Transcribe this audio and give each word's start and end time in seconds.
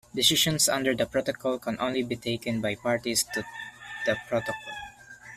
Decisions 0.15 0.67
under 0.67 0.95
the 0.95 1.05
Protocol 1.05 1.59
can 1.59 1.77
only 1.79 2.01
be 2.01 2.15
taken 2.15 2.59
by 2.59 2.73
Parties 2.73 3.21
to 3.35 3.45
the 4.07 4.17
Protocol. 4.27 4.73